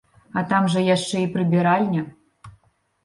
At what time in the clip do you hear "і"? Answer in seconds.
1.25-1.29